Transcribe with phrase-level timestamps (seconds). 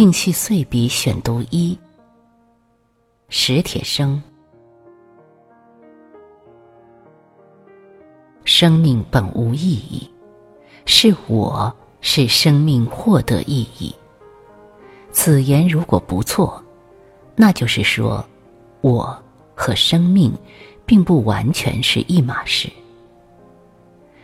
[0.00, 1.78] 另系碎笔选读一。
[3.28, 4.22] 史铁生，
[8.46, 10.10] 生命本无意义，
[10.86, 13.94] 是我使生命获得意义。
[15.12, 16.64] 此言如果不错，
[17.36, 18.24] 那就是说，
[18.80, 19.22] 我
[19.54, 20.32] 和生命
[20.86, 22.70] 并不完全是一码事。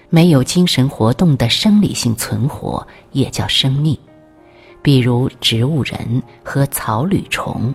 [0.09, 3.95] 没有精神活动的生理性存活也叫生命。
[4.83, 7.75] 比如植物人和草履虫，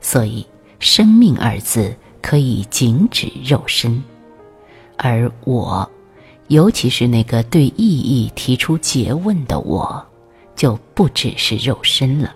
[0.00, 0.46] 所以
[0.78, 4.02] “生命”二字可以仅指肉身，
[4.96, 5.90] 而我，
[6.48, 10.06] 尤其是那个对意义提出诘问的我，
[10.54, 12.34] 就不只是肉身了，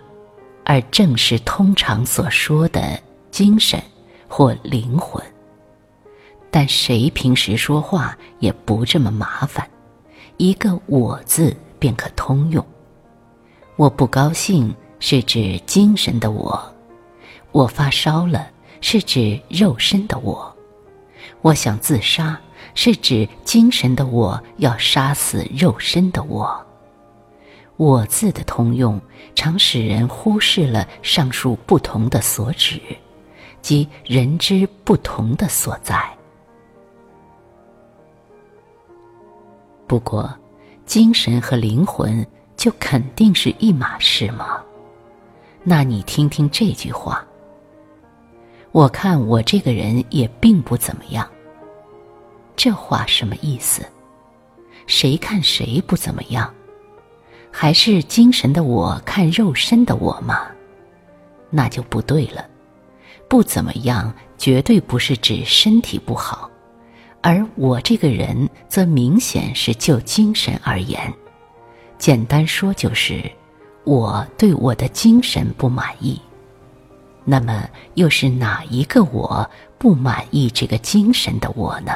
[0.64, 2.98] 而正是通常所说的
[3.30, 3.78] 精神
[4.26, 5.22] 或灵魂。
[6.50, 9.68] 但谁平时说话也不这么麻烦，
[10.36, 12.64] 一个“我”字便可通用。
[13.76, 16.72] 我不高兴是指精神的我，
[17.50, 18.48] 我发烧了
[18.80, 20.54] 是指肉身的我，
[21.42, 22.38] 我想自杀
[22.76, 26.64] 是指精神的我要杀死肉身的我。
[27.76, 29.00] 我字的通用
[29.34, 32.80] 常使人忽视了上述不同的所指，
[33.60, 36.00] 即人之不同的所在。
[39.88, 40.32] 不过，
[40.86, 42.24] 精神和灵魂。
[42.64, 44.58] 就肯定是一码事吗？
[45.64, 47.22] 那你听听这句话。
[48.72, 51.28] 我看我这个人也并不怎么样。
[52.56, 53.84] 这话什么意思？
[54.86, 56.50] 谁看谁不怎么样？
[57.50, 60.46] 还是精神的我看肉身的我吗？
[61.50, 62.48] 那就不对了。
[63.28, 66.50] 不怎么样，绝对不是指身体不好，
[67.20, 71.12] 而我这个人则明显是就精神而言。
[71.98, 73.30] 简单说就是，
[73.84, 76.20] 我对我的精神不满意。
[77.24, 79.48] 那么又是哪一个我
[79.78, 81.92] 不满意这个精神的我呢？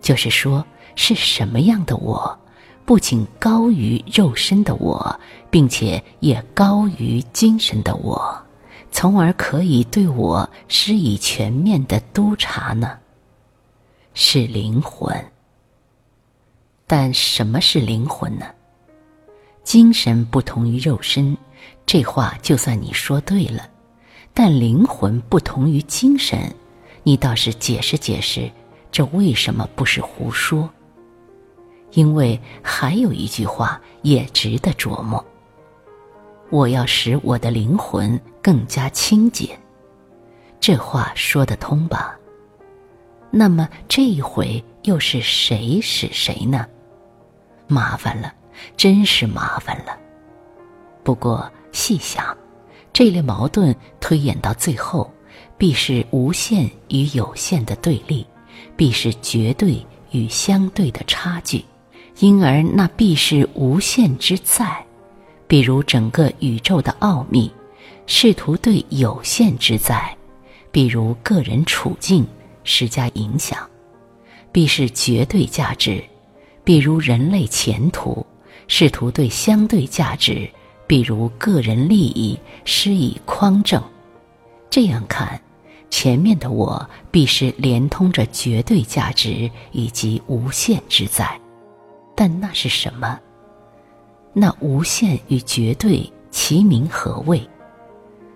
[0.00, 2.38] 就是说，是什么样的我，
[2.84, 8.42] 不仅高于肉身的我，并且也高于精神的我，
[8.90, 12.98] 从而可以对我施以全面的督察呢？
[14.14, 15.12] 是灵魂。
[16.86, 18.46] 但什么是灵魂呢？
[19.66, 21.36] 精神不同于肉身，
[21.84, 23.68] 这话就算你说对了。
[24.32, 26.54] 但灵魂不同于精神，
[27.02, 28.48] 你倒是解释解释，
[28.92, 30.70] 这为什么不是胡说？
[31.94, 35.22] 因为还有一句话也值得琢磨：
[36.48, 39.58] 我要使我的灵魂更加清洁。
[40.60, 42.16] 这话说得通吧？
[43.32, 46.64] 那么这一回又是谁使谁呢？
[47.66, 48.32] 麻烦了。
[48.76, 49.96] 真是麻烦了。
[51.02, 52.36] 不过细想，
[52.92, 55.12] 这类矛盾推演到最后，
[55.58, 58.26] 必是无限与有限的对立，
[58.76, 61.64] 必是绝对与相对的差距，
[62.18, 64.84] 因而那必是无限之在。
[65.46, 67.50] 比如整个宇宙的奥秘，
[68.06, 70.16] 试图对有限之在，
[70.72, 72.26] 比如个人处境
[72.64, 73.68] 施加影响，
[74.50, 76.02] 必是绝对价值，
[76.64, 78.26] 比如人类前途。
[78.68, 80.50] 试图对相对价值，
[80.86, 83.82] 比如个人利益，施以匡正。
[84.68, 85.40] 这样看，
[85.88, 91.40] 前面的我必是连通着绝对价值以及无限之在。
[92.14, 93.18] 但那是什么？
[94.32, 97.48] 那无限与绝对其名何谓？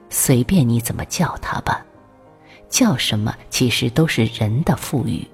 [0.08, 1.84] 随便你怎么叫它吧，
[2.69, 5.26] 叫什么其实都是人的赋予。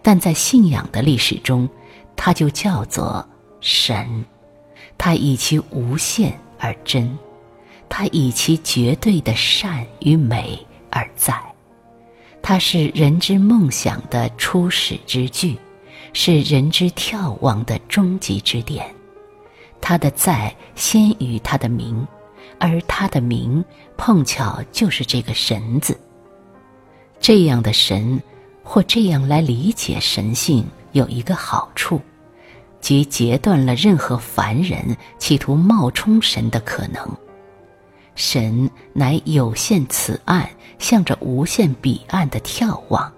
[0.00, 1.68] 但在信仰的历史中，
[2.14, 3.28] 它就叫做。
[3.62, 4.24] 神，
[4.98, 7.16] 它以其无限而真，
[7.88, 10.58] 它以其绝对的善与美
[10.90, 11.40] 而在，
[12.42, 15.56] 它是人之梦想的初始之句，
[16.12, 18.92] 是人之眺望的终极之点。
[19.80, 22.06] 它的在先于它的名，
[22.58, 23.64] 而它的名
[23.96, 25.98] 碰巧就是这个神字。
[27.20, 28.20] 这样的神，
[28.64, 32.00] 或这样来理解神性，有一个好处。
[32.82, 37.16] 即截断了任何凡人企图冒充神的可能。
[38.14, 43.10] 神乃有限此岸向着无限彼岸的眺望，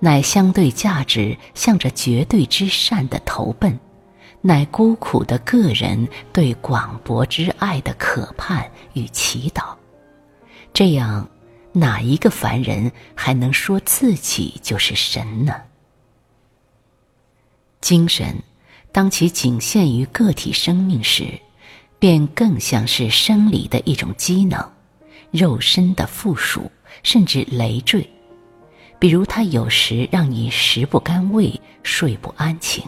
[0.00, 3.78] 乃相对价值向着绝对之善的投奔，
[4.40, 9.76] 乃孤苦的个人对广博之爱的渴盼与祈祷。
[10.72, 11.28] 这样，
[11.72, 15.54] 哪一个凡人还能说自己就是神呢？
[17.80, 18.42] 精神。
[18.94, 21.26] 当其仅限于个体生命时，
[21.98, 24.64] 便更像是生理的一种机能，
[25.32, 26.70] 肉身的附属，
[27.02, 28.08] 甚至累赘。
[29.00, 32.84] 比如，它有时让你食不甘味，睡不安寝。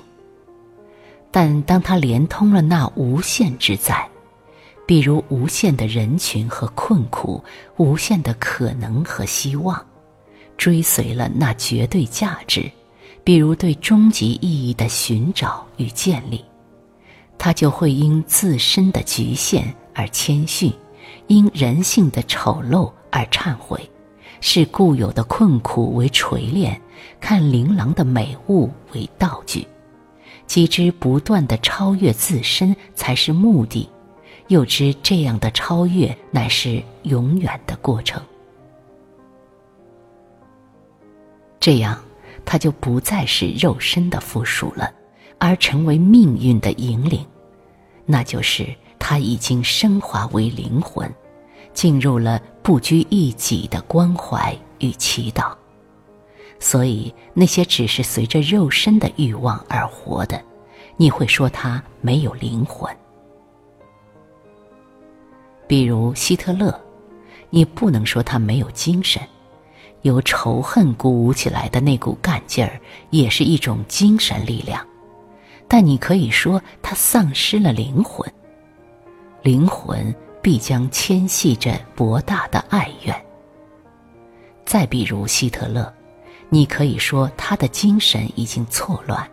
[1.33, 4.09] 但当它连通了那无限之在，
[4.87, 7.43] 比如无限的人群和困苦，
[7.79, 9.85] 无限的可能和希望，
[10.57, 12.71] 追随了那绝对价值，
[13.27, 16.45] 比如对终极意义的寻找与建立，
[17.37, 20.73] 它就会因自身的局限而谦逊，
[21.27, 23.81] 因人性的丑陋而忏悔。
[24.41, 26.81] 视固有的困苦为锤炼，
[27.19, 29.67] 看琳琅的美物为道具，
[30.47, 33.89] 即知不断的超越自身才是目的，
[34.47, 38.23] 又知这样的超越乃是永远的过程。
[41.59, 42.01] 这样，
[42.47, 44.91] 他就不再是肉身的附属了，
[45.39, 47.27] 而成为命运的引领，
[48.07, 48.67] 那就是
[48.99, 51.13] 他已经升华为灵魂。
[51.75, 55.55] 进入了不拘一己的关怀与祈祷，
[56.59, 60.43] 所以那些只是随着肉身的欲望而活的，
[60.97, 62.91] 你会说他没有灵魂。
[65.67, 66.75] 比如希特勒，
[67.51, 69.21] 你不能说他没有精神，
[70.03, 74.87] 由仇恨鼓舞起来的那股干劲儿也是一种精神力量，
[75.67, 78.31] 但你可以说他丧失了灵魂，
[79.43, 80.15] 灵魂。
[80.43, 83.27] 必将牵系着博大的爱怨。
[84.65, 85.93] 再比如希特勒，
[86.51, 89.29] 你可以说他的精神已经错乱，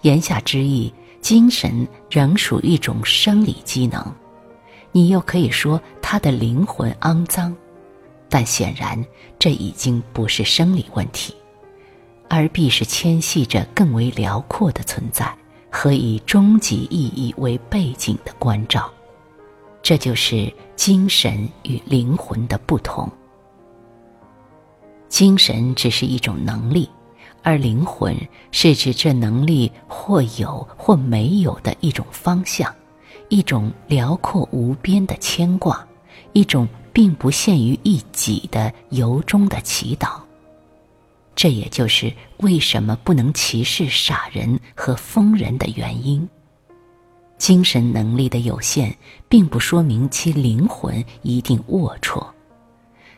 [0.00, 4.02] 言下之意，精神仍属一种生理机能；
[4.90, 7.56] 你又可以说他的灵魂肮脏，
[8.32, 9.04] 但显然
[9.38, 11.34] 这已经不是生理问题，
[12.30, 15.30] 而必是牵系着更为辽阔的存在
[15.70, 18.90] 和以终极意义为背景的关照。
[19.82, 23.06] 这就是精神与灵魂的不同。
[25.10, 26.88] 精神只是一种能力，
[27.42, 28.16] 而灵魂
[28.50, 32.74] 是指这能力或有或没有的一种方向，
[33.28, 35.86] 一种辽阔无边的牵挂，
[36.32, 40.20] 一种并不限于一己的由衷的祈祷。
[41.34, 46.28] 这也就是为什么不能歧视傻人和疯人的原因。
[47.38, 48.96] 精神能力的有限，
[49.28, 52.24] 并不说明其灵魂一定龌龊。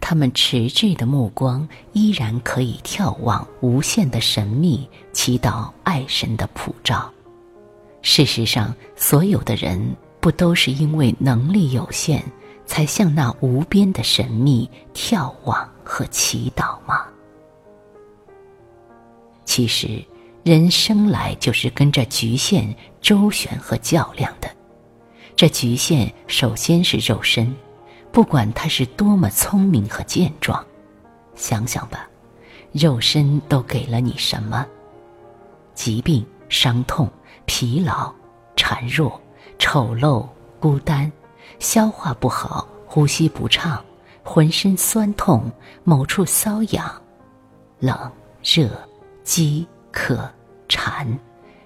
[0.00, 7.10] 他们迟滞的目光依然可以眺望无限的神秘，祈祷爱神的普照。
[8.00, 9.80] 事实上，所有的人
[10.20, 12.22] 不都是因为能力有限，
[12.66, 17.06] 才向那无边的神秘眺望和祈祷吗？
[19.44, 20.04] 其实。
[20.44, 24.50] 人生来就是跟着局限周旋和较量的，
[25.34, 27.56] 这局限首先是肉身，
[28.12, 30.62] 不管它是多么聪明和健壮，
[31.34, 32.06] 想想吧，
[32.72, 34.66] 肉身都给了你什么？
[35.74, 37.10] 疾病、伤痛、
[37.46, 38.12] 疲劳、
[38.54, 39.18] 孱弱、
[39.58, 40.28] 丑陋、
[40.60, 41.10] 孤单、
[41.58, 43.84] 消化不好、呼吸不畅、
[44.22, 45.50] 浑身酸痛、
[45.82, 47.02] 某处瘙痒、
[47.78, 48.10] 冷
[48.42, 48.70] 热、
[49.22, 49.66] 饥。
[49.96, 50.28] 渴、
[50.68, 51.06] 馋、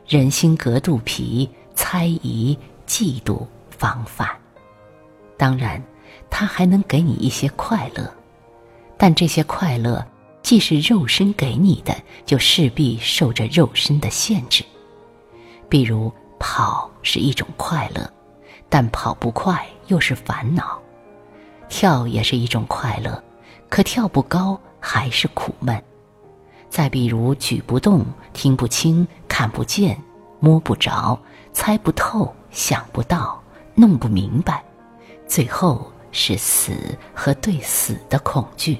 [0.06, 2.54] 人心隔肚皮、猜疑、
[2.86, 4.28] 嫉妒、防范。
[5.38, 5.82] 当然，
[6.28, 8.12] 它还能给你一些快乐，
[8.98, 10.06] 但这些快乐
[10.42, 11.96] 既是肉身给你的，
[12.26, 14.62] 就势必受着肉身的限制。
[15.66, 18.12] 比如跑是一种快乐，
[18.68, 20.78] 但跑不快又是烦恼；
[21.68, 23.22] 跳也是一种快乐，
[23.68, 25.82] 可跳不高还是苦闷。
[26.70, 29.98] 再比如，举不动、听不清、看不见、
[30.38, 31.18] 摸不着、
[31.52, 33.42] 猜不透、想不到、
[33.74, 34.62] 弄不明白，
[35.26, 36.72] 最后是死
[37.14, 38.78] 和对死的恐惧。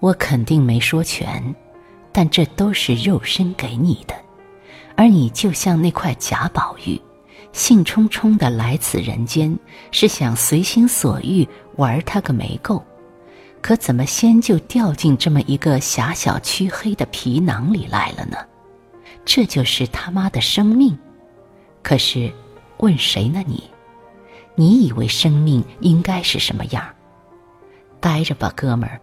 [0.00, 1.54] 我肯定没说全，
[2.10, 4.14] 但这都是肉身给你的，
[4.96, 7.00] 而你就像那块假宝玉，
[7.54, 9.56] 兴冲冲的来此人间，
[9.92, 12.84] 是想随心所欲玩他个没够。
[13.62, 18.36] 可怎么先就掉进这么一个狭小黢黑的皮囊里来了呢？
[19.24, 20.98] 这就是他妈的生命。
[21.80, 22.30] 可是，
[22.78, 23.40] 问谁呢？
[23.46, 23.62] 你，
[24.56, 26.84] 你以为生命应该是什么样？
[28.00, 29.00] 待着吧，哥们儿，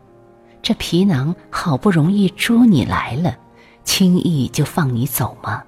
[0.62, 3.36] 这皮囊好不容易捉你来了，
[3.86, 5.64] 轻易就放你走吗？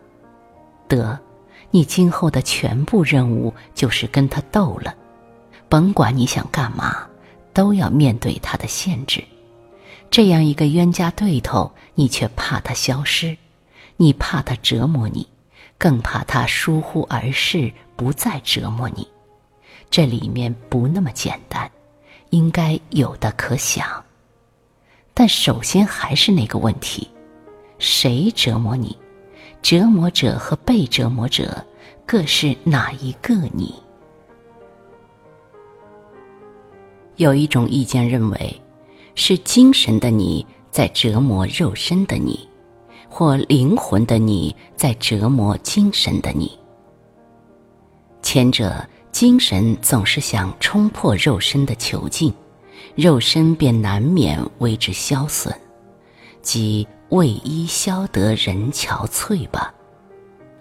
[0.90, 1.18] 得，
[1.75, 4.94] 你今后的全部任务就是跟他斗了，
[5.68, 7.08] 甭管你想干嘛。
[7.51, 9.24] 都要面对他的限制，
[10.10, 13.36] 这样一个冤家对头，你却怕他消失，
[13.98, 15.27] 你怕他折磨你，
[15.77, 19.08] 更怕他疏忽而逝，不再折磨你。
[19.89, 21.70] 这里面不那么简单，
[22.30, 24.03] 应该有的可想。
[25.13, 27.08] 但首先还是那个问题：
[27.77, 28.98] 谁折磨你？
[29.63, 31.65] 折磨者和被折磨者
[32.05, 33.74] 各是哪一个你？
[37.15, 38.62] 有一种意见认为，
[39.15, 42.46] 是精神的你在折磨肉身的你，
[43.08, 46.51] 或灵魂的你在折磨精神的你。
[48.22, 52.34] 前者，精神总是想冲破肉身的囚禁，
[52.96, 55.55] 肉身便难免为之消损，
[56.41, 59.74] 即为伊消得人憔悴吧。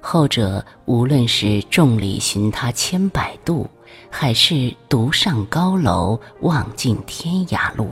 [0.01, 3.69] 后者，无论是众里寻他千百度。
[4.11, 7.91] 还是独上高楼，望尽天涯路，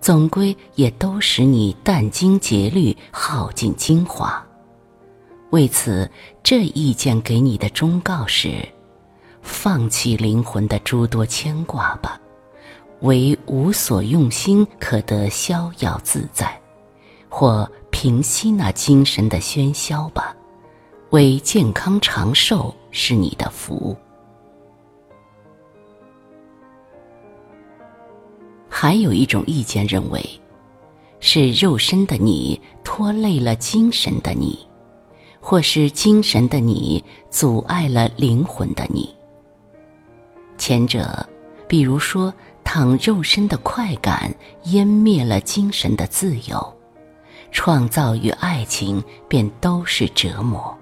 [0.00, 4.44] 总归也都使你殚精竭虑，耗尽精华。
[5.50, 6.08] 为此，
[6.42, 8.68] 这意见给你的忠告是：
[9.42, 12.20] 放弃灵魂的诸多牵挂吧，
[13.00, 16.46] 唯无所用心，可得逍遥自在；
[17.38, 20.34] 或平息那精神的喧嚣吧，
[21.10, 23.94] 为健康长寿是你的福。
[28.70, 30.26] 还有一种意见认为，
[31.20, 34.58] 是肉身的你拖累了精神的你，
[35.38, 39.14] 或是精神的你阻碍了灵魂的你。
[40.56, 41.28] 前者，
[41.68, 42.32] 比如说，
[42.64, 46.75] 倘肉身的快感湮灭了精神的自由，
[47.50, 50.76] 创造与爱情便都是折磨，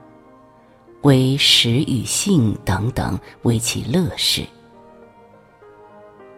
[1.03, 4.43] 为食与性等等为其乐事。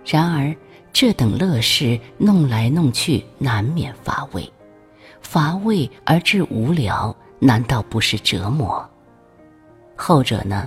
[0.05, 0.55] 然而。
[0.99, 4.51] 这等乐事弄来弄去，难免乏味；
[5.21, 8.89] 乏味而致无聊，难道不是折磨？
[9.95, 10.67] 后者呢？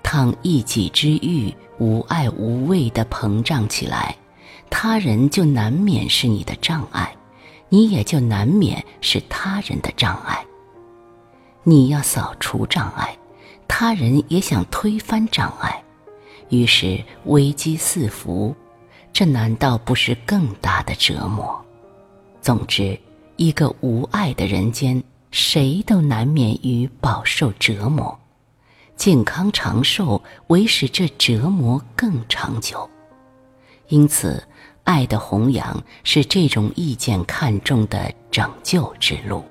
[0.00, 4.16] 倘一己之欲无爱无畏的膨胀起来，
[4.70, 7.12] 他人就难免是你的障碍，
[7.68, 10.44] 你也就难免是他人的障碍。
[11.62, 13.16] 你要扫除障碍，
[13.66, 15.82] 他人也想推翻障碍，
[16.50, 18.54] 于是危机四伏。
[19.12, 21.64] 这难道不是更大的折磨？
[22.40, 22.98] 总之，
[23.36, 28.18] 一个无爱的人间，谁都难免于饱受折磨。
[28.96, 32.88] 健康长寿，为使这折磨更长久。
[33.88, 34.42] 因此，
[34.84, 39.44] 爱的弘扬是这种意见看重的拯救之路。